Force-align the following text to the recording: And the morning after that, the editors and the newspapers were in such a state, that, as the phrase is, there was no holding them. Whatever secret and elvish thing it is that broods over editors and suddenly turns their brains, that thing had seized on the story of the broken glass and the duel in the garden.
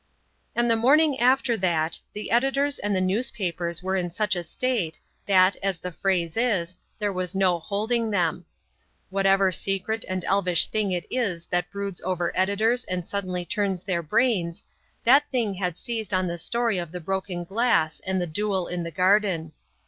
And 0.55 0.67
the 0.67 0.75
morning 0.75 1.19
after 1.19 1.55
that, 1.57 1.99
the 2.13 2.31
editors 2.31 2.79
and 2.79 2.95
the 2.95 2.99
newspapers 3.01 3.83
were 3.83 3.95
in 3.95 4.09
such 4.09 4.35
a 4.35 4.41
state, 4.41 4.99
that, 5.27 5.57
as 5.61 5.77
the 5.77 5.91
phrase 5.91 6.35
is, 6.35 6.75
there 6.97 7.13
was 7.13 7.35
no 7.35 7.59
holding 7.59 8.09
them. 8.09 8.45
Whatever 9.11 9.51
secret 9.51 10.03
and 10.09 10.25
elvish 10.25 10.65
thing 10.71 10.91
it 10.91 11.05
is 11.11 11.45
that 11.51 11.69
broods 11.69 12.01
over 12.01 12.35
editors 12.35 12.83
and 12.85 13.07
suddenly 13.07 13.45
turns 13.45 13.83
their 13.83 14.01
brains, 14.01 14.63
that 15.03 15.29
thing 15.29 15.53
had 15.53 15.77
seized 15.77 16.15
on 16.15 16.25
the 16.25 16.39
story 16.39 16.79
of 16.79 16.91
the 16.91 16.99
broken 16.99 17.43
glass 17.43 17.99
and 18.03 18.19
the 18.19 18.25
duel 18.25 18.65
in 18.65 18.81
the 18.81 18.89
garden. 18.89 19.51